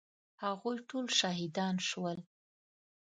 [0.43, 2.17] هغوی ټول شهیدان شول.